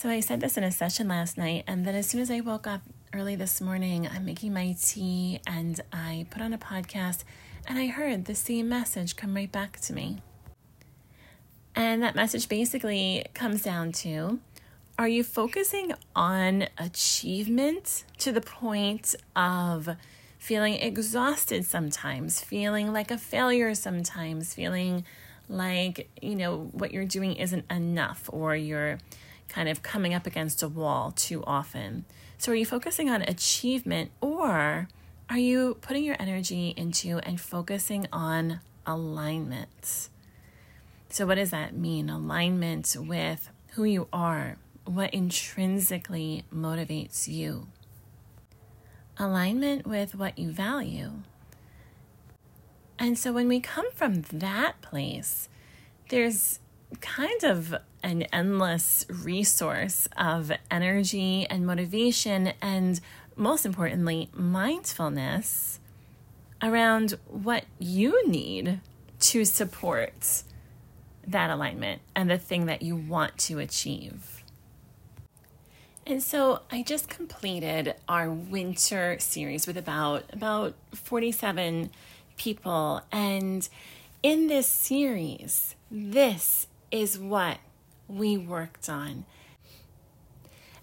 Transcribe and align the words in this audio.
So 0.00 0.08
I 0.08 0.20
said 0.20 0.40
this 0.40 0.56
in 0.56 0.64
a 0.64 0.72
session 0.72 1.08
last 1.08 1.36
night, 1.36 1.64
and 1.66 1.84
then 1.84 1.94
as 1.94 2.06
soon 2.06 2.22
as 2.22 2.30
I 2.30 2.40
woke 2.40 2.66
up 2.66 2.80
early 3.12 3.36
this 3.36 3.60
morning, 3.60 4.08
I'm 4.08 4.24
making 4.24 4.54
my 4.54 4.74
tea 4.80 5.42
and 5.46 5.78
I 5.92 6.24
put 6.30 6.40
on 6.40 6.54
a 6.54 6.58
podcast 6.58 7.22
and 7.66 7.78
I 7.78 7.88
heard 7.88 8.24
the 8.24 8.34
same 8.34 8.66
message 8.66 9.14
come 9.14 9.36
right 9.36 9.52
back 9.52 9.78
to 9.80 9.92
me. 9.92 10.22
And 11.76 12.02
that 12.02 12.14
message 12.14 12.48
basically 12.48 13.26
comes 13.34 13.60
down 13.60 13.92
to 13.92 14.40
are 14.98 15.06
you 15.06 15.22
focusing 15.22 15.92
on 16.16 16.68
achievement 16.78 18.04
to 18.20 18.32
the 18.32 18.40
point 18.40 19.14
of 19.36 19.96
feeling 20.38 20.76
exhausted 20.76 21.66
sometimes, 21.66 22.40
feeling 22.40 22.90
like 22.94 23.10
a 23.10 23.18
failure 23.18 23.74
sometimes, 23.74 24.54
feeling 24.54 25.04
like, 25.50 26.08
you 26.22 26.36
know, 26.36 26.70
what 26.72 26.90
you're 26.90 27.04
doing 27.04 27.34
isn't 27.34 27.70
enough 27.70 28.30
or 28.32 28.56
you're 28.56 28.96
kind 29.50 29.68
of 29.68 29.82
coming 29.82 30.14
up 30.14 30.26
against 30.26 30.62
a 30.62 30.68
wall 30.68 31.10
too 31.10 31.44
often. 31.44 32.06
So, 32.38 32.52
are 32.52 32.54
you 32.54 32.64
focusing 32.64 33.10
on 33.10 33.20
achievement 33.22 34.12
or 34.22 34.88
are 35.28 35.38
you 35.38 35.76
putting 35.82 36.04
your 36.04 36.16
energy 36.18 36.72
into 36.76 37.18
and 37.18 37.38
focusing 37.38 38.06
on 38.12 38.60
alignment? 38.86 40.08
So, 41.10 41.26
what 41.26 41.34
does 41.34 41.50
that 41.50 41.74
mean? 41.74 42.08
Alignment 42.08 42.96
with 42.98 43.50
who 43.72 43.84
you 43.84 44.08
are, 44.12 44.56
what 44.84 45.12
intrinsically 45.12 46.44
motivates 46.54 47.28
you, 47.28 47.66
alignment 49.18 49.86
with 49.86 50.14
what 50.14 50.38
you 50.38 50.50
value. 50.50 51.10
And 52.98 53.18
so, 53.18 53.32
when 53.32 53.48
we 53.48 53.60
come 53.60 53.90
from 53.92 54.22
that 54.32 54.80
place, 54.80 55.48
there's 56.08 56.60
kind 57.00 57.44
of 57.44 57.74
an 58.02 58.22
endless 58.32 59.06
resource 59.08 60.08
of 60.16 60.52
energy 60.70 61.46
and 61.48 61.66
motivation, 61.66 62.52
and 62.60 63.00
most 63.36 63.64
importantly, 63.64 64.28
mindfulness 64.32 65.80
around 66.62 67.16
what 67.26 67.64
you 67.78 68.26
need 68.28 68.80
to 69.18 69.44
support 69.44 70.42
that 71.26 71.50
alignment 71.50 72.00
and 72.14 72.30
the 72.30 72.38
thing 72.38 72.66
that 72.66 72.82
you 72.82 72.96
want 72.96 73.36
to 73.38 73.58
achieve. 73.58 74.42
And 76.06 76.22
so 76.22 76.62
I 76.70 76.82
just 76.82 77.08
completed 77.08 77.94
our 78.08 78.30
winter 78.30 79.16
series 79.20 79.66
with 79.66 79.76
about 79.76 80.24
about 80.32 80.74
47 80.92 81.90
people 82.36 83.02
and 83.12 83.68
in 84.22 84.48
this 84.48 84.66
series 84.66 85.76
this 85.90 86.66
is 86.90 87.18
what 87.18 87.58
we 88.08 88.36
worked 88.36 88.88
on. 88.88 89.24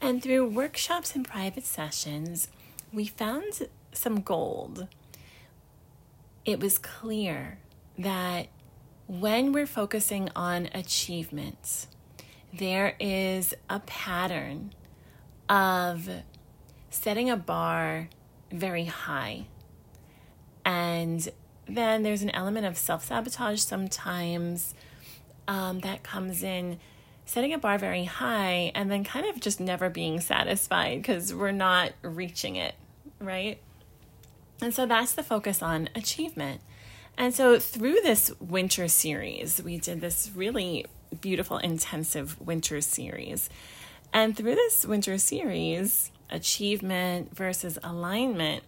And 0.00 0.22
through 0.22 0.48
workshops 0.48 1.14
and 1.14 1.26
private 1.26 1.64
sessions, 1.64 2.48
we 2.92 3.06
found 3.06 3.68
some 3.92 4.20
gold. 4.20 4.86
It 6.44 6.60
was 6.60 6.78
clear 6.78 7.58
that 7.98 8.48
when 9.06 9.52
we're 9.52 9.66
focusing 9.66 10.28
on 10.36 10.68
achievements, 10.74 11.86
there 12.52 12.96
is 13.00 13.54
a 13.68 13.80
pattern 13.80 14.72
of 15.48 16.08
setting 16.90 17.30
a 17.30 17.36
bar 17.36 18.08
very 18.50 18.84
high. 18.84 19.46
And 20.64 21.28
then 21.66 22.02
there's 22.02 22.22
an 22.22 22.30
element 22.30 22.66
of 22.66 22.76
self 22.76 23.06
sabotage 23.06 23.60
sometimes 23.60 24.74
um, 25.48 25.80
that 25.80 26.02
comes 26.02 26.42
in 26.42 26.78
setting 27.26 27.52
a 27.52 27.58
bar 27.58 27.78
very 27.78 28.04
high 28.04 28.70
and 28.74 28.90
then 28.90 29.04
kind 29.04 29.26
of 29.26 29.40
just 29.40 29.60
never 29.60 29.88
being 29.88 30.20
satisfied 30.20 31.00
because 31.00 31.32
we're 31.32 31.50
not 31.50 31.92
reaching 32.02 32.56
it, 32.56 32.74
right? 33.18 33.58
And 34.60 34.74
so 34.74 34.86
that's 34.86 35.12
the 35.12 35.22
focus 35.22 35.62
on 35.62 35.88
achievement. 35.94 36.60
And 37.16 37.34
so 37.34 37.58
through 37.58 37.98
this 38.02 38.32
winter 38.40 38.88
series, 38.88 39.62
we 39.62 39.78
did 39.78 40.00
this 40.00 40.30
really 40.34 40.86
beautiful, 41.20 41.58
intensive 41.58 42.40
winter 42.40 42.80
series. 42.80 43.48
And 44.12 44.36
through 44.36 44.54
this 44.54 44.84
winter 44.84 45.18
series, 45.18 46.10
achievement 46.30 47.34
versus 47.34 47.78
alignment, 47.82 48.64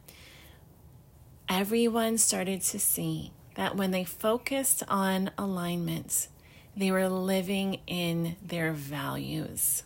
everyone 1.48 2.18
started 2.18 2.62
to 2.62 2.78
see 2.78 3.32
that 3.54 3.76
when 3.76 3.90
they 3.90 4.04
focused 4.04 4.82
on 4.88 5.30
alignment, 5.38 6.28
they 6.76 6.90
were 6.90 7.08
living 7.08 7.80
in 7.86 8.36
their 8.42 8.72
values. 8.72 9.82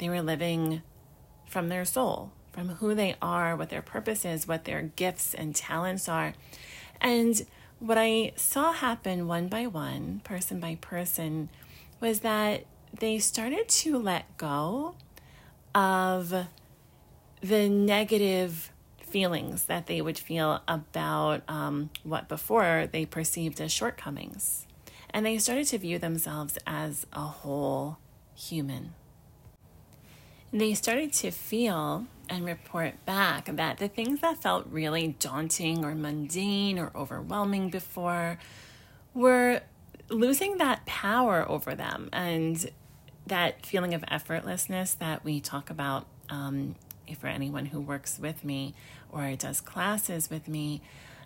They 0.00 0.08
were 0.08 0.22
living 0.22 0.82
from 1.46 1.68
their 1.68 1.84
soul, 1.84 2.32
from 2.52 2.68
who 2.68 2.94
they 2.94 3.14
are, 3.22 3.54
what 3.54 3.70
their 3.70 3.82
purpose 3.82 4.24
is, 4.24 4.48
what 4.48 4.64
their 4.64 4.82
gifts 4.82 5.34
and 5.34 5.54
talents 5.54 6.08
are. 6.08 6.34
And 7.00 7.46
what 7.78 7.96
I 7.96 8.32
saw 8.34 8.72
happen 8.72 9.28
one 9.28 9.46
by 9.46 9.66
one, 9.66 10.20
person 10.24 10.58
by 10.58 10.76
person, 10.80 11.48
was 12.00 12.20
that 12.20 12.64
they 12.98 13.20
started 13.20 13.68
to 13.68 13.98
let 13.98 14.36
go 14.36 14.96
of 15.74 16.46
the 17.40 17.68
negative 17.68 18.72
feelings 19.00 19.66
that 19.66 19.86
they 19.86 20.00
would 20.00 20.18
feel 20.18 20.62
about 20.66 21.42
um, 21.48 21.90
what 22.02 22.28
before 22.28 22.88
they 22.90 23.06
perceived 23.06 23.60
as 23.60 23.70
shortcomings 23.70 24.66
and 25.12 25.26
they 25.26 25.38
started 25.38 25.66
to 25.68 25.78
view 25.78 25.98
themselves 25.98 26.58
as 26.66 27.06
a 27.12 27.20
whole 27.20 27.98
human. 28.34 28.94
They 30.52 30.74
started 30.74 31.12
to 31.14 31.30
feel 31.30 32.06
and 32.28 32.44
report 32.44 33.04
back 33.04 33.46
that 33.56 33.78
the 33.78 33.88
things 33.88 34.20
that 34.20 34.42
felt 34.42 34.66
really 34.70 35.16
daunting 35.18 35.84
or 35.84 35.94
mundane 35.94 36.78
or 36.78 36.90
overwhelming 36.94 37.70
before 37.70 38.38
were 39.14 39.60
losing 40.08 40.58
that 40.58 40.84
power 40.86 41.48
over 41.48 41.74
them 41.74 42.08
and 42.12 42.70
that 43.26 43.64
feeling 43.64 43.94
of 43.94 44.02
effortlessness 44.02 44.98
that 44.98 45.24
we 45.24 45.40
talk 45.40 45.70
about 45.70 46.06
um, 46.28 46.74
for 47.18 47.26
anyone 47.26 47.66
who 47.66 47.80
works 47.80 48.18
with 48.18 48.44
me 48.44 48.74
or 49.10 49.34
does 49.36 49.60
classes 49.60 50.30
with 50.30 50.48
me 50.48 50.80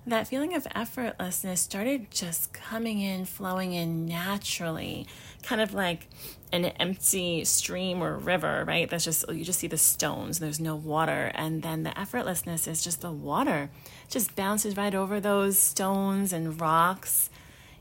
that 0.06 0.28
feeling 0.28 0.55
of 0.55 0.65
effortlessness 0.65 1.59
started 1.59 2.11
just 2.11 2.53
coming 2.53 3.00
in, 3.00 3.25
flowing 3.25 3.72
in 3.72 4.06
naturally, 4.06 5.06
kind 5.43 5.61
of 5.61 5.75
like 5.75 6.06
an 6.53 6.67
empty 6.67 7.44
stream 7.44 8.03
or 8.03 8.17
river, 8.17 8.65
right? 8.67 8.89
That's 8.89 9.05
just, 9.05 9.28
you 9.28 9.44
just 9.44 9.59
see 9.59 9.67
the 9.67 9.77
stones, 9.77 10.39
there's 10.39 10.61
no 10.61 10.77
water. 10.77 11.33
And 11.34 11.62
then 11.62 11.83
the 11.83 11.91
effortlessness 11.91 12.69
is 12.69 12.84
just 12.84 13.00
the 13.00 13.11
water 13.11 13.69
just 14.09 14.37
bounces 14.37 14.77
right 14.77 14.94
over 14.94 15.19
those 15.19 15.59
stones 15.59 16.33
and 16.33 16.61
rocks, 16.61 17.28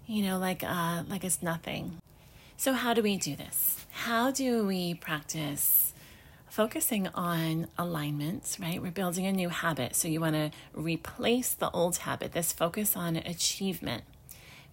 you 0.08 0.24
know, 0.24 0.40
like, 0.40 0.64
uh, 0.64 1.04
like 1.08 1.24
it's 1.24 1.44
nothing. 1.44 1.98
So, 2.58 2.74
how 2.74 2.94
do 2.94 3.02
we 3.02 3.18
do 3.18 3.36
this? 3.36 3.86
How 3.92 4.32
do 4.32 4.66
we 4.66 4.94
practice 4.96 5.94
focusing 6.56 7.06
on 7.14 7.68
alignments, 7.78 8.62
right? 8.62 8.82
We're 8.82 8.90
building 8.90 9.26
a 9.26 9.34
new 9.34 9.50
habit. 9.50 9.94
So 9.94 10.08
you 10.08 10.22
want 10.22 10.36
to 10.36 10.52
replace 10.74 11.52
the 11.52 11.70
old 11.72 11.98
habit, 11.98 12.32
this 12.32 12.54
focus 12.54 12.96
on 12.96 13.18
achievement. 13.18 14.06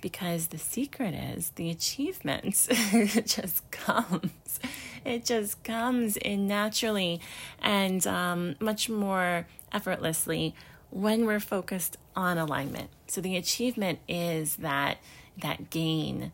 Because 0.01 0.49
the 0.49 0.59
secret 0.59 1.13
is 1.13 1.51
the 1.57 1.71
achievement 1.71 2.45
just 3.25 3.69
comes. 3.73 4.61
It 5.05 5.25
just 5.25 5.65
comes 5.65 6.17
in 6.17 6.47
naturally 6.47 7.21
and 7.61 8.07
um, 8.07 8.55
much 8.61 8.89
more 8.89 9.49
effortlessly 9.73 10.55
when 10.91 11.27
we're 11.27 11.41
focused 11.41 11.97
on 12.15 12.39
alignment. 12.39 12.91
So 13.09 13.21
the 13.21 13.37
achievement 13.37 13.99
is 14.07 14.55
that 14.57 14.99
that 15.37 15.71
gain 15.71 16.31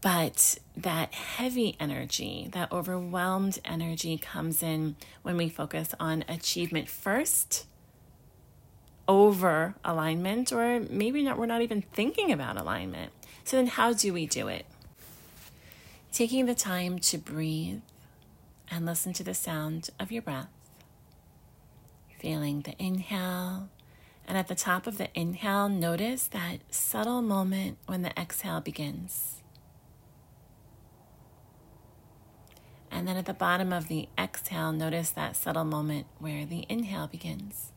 but 0.00 0.58
that 0.76 1.12
heavy 1.12 1.76
energy, 1.80 2.48
that 2.52 2.70
overwhelmed 2.70 3.58
energy 3.64 4.16
comes 4.16 4.62
in 4.62 4.96
when 5.22 5.36
we 5.36 5.48
focus 5.48 5.94
on 5.98 6.24
achievement 6.28 6.88
first 6.88 7.66
over 9.08 9.74
alignment, 9.84 10.52
or 10.52 10.80
maybe 10.80 11.22
not, 11.22 11.38
we're 11.38 11.46
not 11.46 11.62
even 11.62 11.82
thinking 11.82 12.30
about 12.30 12.60
alignment. 12.60 13.10
So, 13.42 13.56
then 13.56 13.66
how 13.66 13.94
do 13.94 14.12
we 14.12 14.26
do 14.26 14.48
it? 14.48 14.66
Taking 16.12 16.46
the 16.46 16.54
time 16.54 16.98
to 17.00 17.18
breathe 17.18 17.80
and 18.70 18.84
listen 18.84 19.12
to 19.14 19.24
the 19.24 19.34
sound 19.34 19.88
of 19.98 20.12
your 20.12 20.22
breath, 20.22 20.48
feeling 22.20 22.60
the 22.60 22.74
inhale. 22.78 23.70
And 24.26 24.36
at 24.36 24.48
the 24.48 24.54
top 24.54 24.86
of 24.86 24.98
the 24.98 25.08
inhale, 25.18 25.70
notice 25.70 26.26
that 26.28 26.58
subtle 26.70 27.22
moment 27.22 27.78
when 27.86 28.02
the 28.02 28.18
exhale 28.20 28.60
begins. 28.60 29.40
And 32.90 33.06
then 33.06 33.16
at 33.16 33.26
the 33.26 33.34
bottom 33.34 33.72
of 33.72 33.88
the 33.88 34.08
exhale, 34.18 34.72
notice 34.72 35.10
that 35.10 35.36
subtle 35.36 35.64
moment 35.64 36.06
where 36.18 36.46
the 36.46 36.64
inhale 36.68 37.06
begins. 37.06 37.72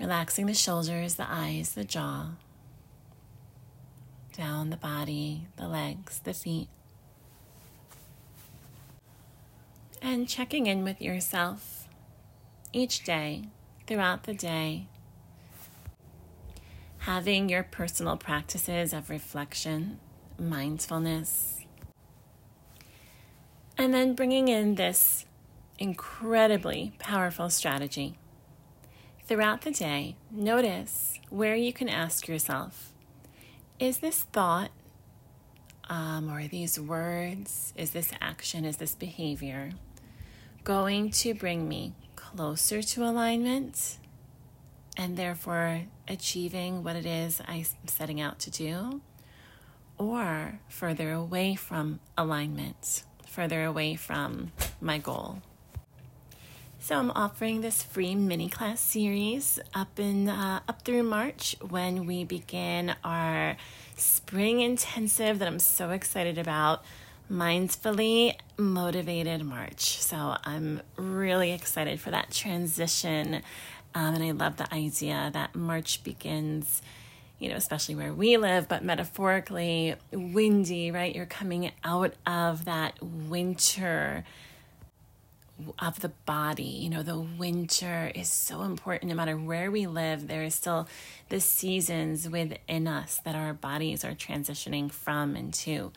Relaxing 0.00 0.46
the 0.46 0.54
shoulders, 0.54 1.14
the 1.14 1.26
eyes, 1.28 1.72
the 1.72 1.84
jaw, 1.84 2.30
down 4.36 4.70
the 4.70 4.76
body, 4.76 5.48
the 5.56 5.66
legs, 5.66 6.20
the 6.20 6.32
feet. 6.32 6.68
And 10.00 10.28
checking 10.28 10.66
in 10.66 10.84
with 10.84 11.02
yourself 11.02 11.88
each 12.72 13.02
day, 13.02 13.44
throughout 13.86 14.24
the 14.24 14.34
day. 14.34 14.86
Having 16.98 17.48
your 17.48 17.64
personal 17.64 18.16
practices 18.16 18.92
of 18.92 19.10
reflection, 19.10 19.98
mindfulness, 20.38 21.57
and 23.78 23.94
then 23.94 24.14
bringing 24.14 24.48
in 24.48 24.74
this 24.74 25.24
incredibly 25.78 26.92
powerful 26.98 27.48
strategy. 27.48 28.18
Throughout 29.24 29.62
the 29.62 29.70
day, 29.70 30.16
notice 30.30 31.20
where 31.30 31.54
you 31.54 31.72
can 31.72 31.88
ask 31.88 32.26
yourself 32.26 32.92
Is 33.78 33.98
this 33.98 34.24
thought 34.24 34.72
um, 35.88 36.30
or 36.30 36.46
these 36.48 36.78
words, 36.78 37.72
is 37.76 37.92
this 37.92 38.12
action, 38.20 38.64
is 38.64 38.76
this 38.76 38.94
behavior 38.94 39.70
going 40.64 41.10
to 41.10 41.32
bring 41.32 41.66
me 41.68 41.94
closer 42.14 42.82
to 42.82 43.04
alignment 43.04 43.96
and 44.96 45.16
therefore 45.16 45.82
achieving 46.06 46.82
what 46.82 46.96
it 46.96 47.06
is 47.06 47.40
I'm 47.46 47.64
setting 47.86 48.20
out 48.20 48.38
to 48.40 48.50
do, 48.50 49.00
or 49.96 50.60
further 50.68 51.12
away 51.12 51.54
from 51.54 52.00
alignment, 52.16 53.04
further 53.38 53.62
away 53.62 53.94
from 53.94 54.50
my 54.80 54.98
goal? 54.98 55.40
So 56.80 56.96
I'm 56.98 57.12
offering 57.12 57.60
this 57.60 57.84
free 57.84 58.16
mini 58.16 58.48
class 58.48 58.80
series 58.80 59.60
up 59.72 60.00
in 60.00 60.28
uh, 60.28 60.58
up 60.66 60.82
through 60.82 61.04
March 61.04 61.54
when 61.60 62.04
we 62.04 62.24
begin 62.24 62.96
our 63.04 63.56
spring 63.96 64.58
intensive 64.58 65.38
that 65.38 65.46
I'm 65.46 65.60
so 65.60 65.90
excited 65.90 66.36
about. 66.36 66.82
Mindfully 67.30 68.34
motivated 68.56 69.44
March. 69.44 69.98
So 70.00 70.36
I'm 70.42 70.82
really 70.96 71.52
excited 71.52 72.00
for 72.00 72.10
that 72.10 72.32
transition. 72.32 73.42
Um, 73.94 74.14
and 74.16 74.24
I 74.24 74.32
love 74.32 74.56
the 74.56 74.72
idea 74.74 75.30
that 75.32 75.54
March 75.54 76.02
begins, 76.02 76.82
you 77.38 77.48
know, 77.48 77.56
especially 77.56 77.94
where 77.94 78.12
we 78.12 78.36
live, 78.36 78.68
but 78.68 78.82
metaphorically 78.82 79.94
windy, 80.12 80.90
right? 80.90 81.14
You're 81.14 81.26
coming 81.26 81.70
out 81.84 82.14
of 82.26 82.64
that 82.64 83.00
winter 83.02 84.24
of 85.78 86.00
the 86.00 86.08
body. 86.08 86.62
You 86.62 86.90
know, 86.90 87.02
the 87.02 87.18
winter 87.18 88.10
is 88.14 88.28
so 88.28 88.62
important 88.62 89.08
no 89.08 89.16
matter 89.16 89.36
where 89.36 89.70
we 89.70 89.86
live. 89.86 90.28
There 90.28 90.42
is 90.42 90.54
still 90.54 90.88
the 91.28 91.40
seasons 91.40 92.28
within 92.28 92.86
us 92.86 93.20
that 93.24 93.34
our 93.34 93.54
bodies 93.54 94.04
are 94.04 94.14
transitioning 94.14 94.90
from 94.90 95.36
and 95.36 95.52
to. 95.54 95.92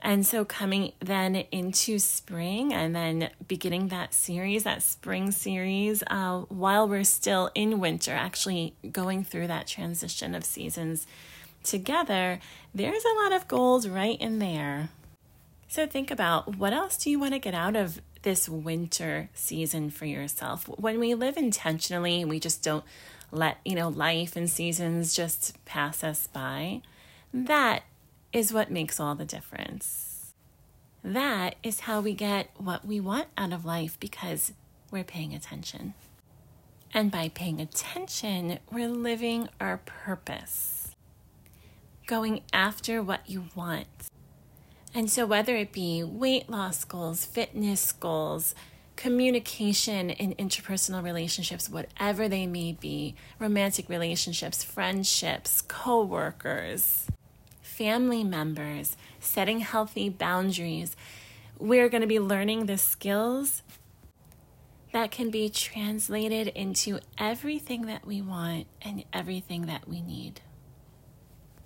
And 0.00 0.24
so, 0.24 0.44
coming 0.44 0.92
then 1.00 1.36
into 1.50 1.98
spring 1.98 2.72
and 2.72 2.94
then 2.94 3.30
beginning 3.46 3.88
that 3.88 4.14
series, 4.14 4.64
that 4.64 4.82
spring 4.82 5.30
series, 5.30 6.02
uh, 6.06 6.40
while 6.48 6.88
we're 6.88 7.04
still 7.04 7.50
in 7.54 7.80
winter, 7.80 8.12
actually 8.12 8.74
going 8.92 9.24
through 9.24 9.48
that 9.48 9.66
transition 9.66 10.34
of 10.34 10.44
seasons 10.44 11.06
together, 11.64 12.38
there's 12.74 13.04
a 13.04 13.22
lot 13.22 13.32
of 13.32 13.48
gold 13.48 13.86
right 13.86 14.20
in 14.20 14.38
there. 14.38 14.90
So, 15.66 15.86
think 15.86 16.10
about 16.10 16.56
what 16.56 16.72
else 16.72 16.96
do 16.96 17.10
you 17.10 17.18
want 17.18 17.34
to 17.34 17.40
get 17.40 17.54
out 17.54 17.74
of 17.74 18.00
this 18.22 18.48
winter 18.48 19.30
season 19.34 19.90
for 19.90 20.04
yourself. 20.04 20.64
When 20.68 20.98
we 20.98 21.14
live 21.14 21.36
intentionally, 21.36 22.24
we 22.24 22.40
just 22.40 22.62
don't 22.62 22.84
let, 23.30 23.58
you 23.64 23.74
know, 23.74 23.88
life 23.88 24.36
and 24.36 24.50
seasons 24.50 25.14
just 25.14 25.62
pass 25.64 26.02
us 26.02 26.26
by. 26.26 26.82
That 27.32 27.82
is 28.32 28.52
what 28.52 28.70
makes 28.70 29.00
all 29.00 29.14
the 29.14 29.24
difference. 29.24 30.34
That 31.02 31.56
is 31.62 31.80
how 31.80 32.00
we 32.00 32.14
get 32.14 32.50
what 32.56 32.84
we 32.84 33.00
want 33.00 33.28
out 33.36 33.52
of 33.52 33.64
life 33.64 33.98
because 34.00 34.52
we're 34.90 35.04
paying 35.04 35.34
attention. 35.34 35.94
And 36.92 37.10
by 37.10 37.28
paying 37.28 37.60
attention, 37.60 38.58
we're 38.70 38.88
living 38.88 39.48
our 39.60 39.78
purpose, 39.78 40.94
going 42.06 42.42
after 42.52 43.02
what 43.02 43.28
you 43.28 43.46
want 43.54 44.08
and 44.94 45.10
so, 45.10 45.26
whether 45.26 45.54
it 45.54 45.72
be 45.72 46.02
weight 46.02 46.48
loss 46.48 46.84
goals, 46.84 47.24
fitness 47.24 47.92
goals, 47.92 48.54
communication 48.96 50.10
in 50.10 50.34
interpersonal 50.34 51.04
relationships, 51.04 51.68
whatever 51.68 52.28
they 52.28 52.46
may 52.46 52.72
be, 52.72 53.14
romantic 53.38 53.88
relationships, 53.88 54.64
friendships, 54.64 55.62
co 55.68 56.02
workers, 56.02 57.06
family 57.78 58.24
members, 58.24 58.96
setting 59.20 59.60
healthy 59.60 60.08
boundaries, 60.08 60.96
we're 61.60 61.88
going 61.88 62.00
to 62.00 62.08
be 62.08 62.18
learning 62.18 62.66
the 62.66 62.76
skills 62.76 63.62
that 64.92 65.12
can 65.12 65.30
be 65.30 65.48
translated 65.48 66.48
into 66.48 66.98
everything 67.18 67.82
that 67.86 68.04
we 68.04 68.20
want 68.20 68.66
and 68.82 69.04
everything 69.12 69.66
that 69.66 69.86
we 69.86 70.02
need. 70.02 70.40